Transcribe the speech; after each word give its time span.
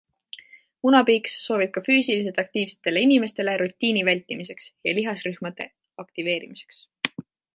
Munapiiks 0.85 1.35
sobib 1.47 1.71
ka 1.75 1.83
füüsiliselt 1.87 2.39
aktiivsetele 2.45 3.03
inimestele 3.09 3.55
rutiini 3.63 4.03
vältimiseks 4.09 4.67
ja 4.89 4.97
lihasrühmade 5.01 5.71
aktiveerimiseks. 6.05 6.85